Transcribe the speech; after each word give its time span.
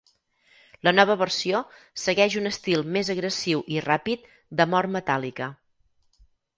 La 0.87 0.93
nova 0.95 1.17
versió 1.19 1.61
segueix 2.05 2.39
un 2.43 2.51
estil 2.53 2.87
més 2.97 3.13
agressiu 3.17 3.63
i 3.77 3.81
ràpid 3.91 4.29
de 4.61 4.71
mort 4.77 4.97
metàl·lica. 5.01 5.55